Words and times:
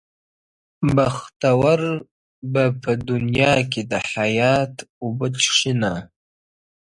بختور 0.95 1.79
به 2.53 2.63
په 2.81 2.91
دنیا 3.09 3.53
کي 3.71 3.81
د 3.91 3.93
حیات 4.11 4.75
اوبه 5.03 5.27
چښینه- 5.43 5.95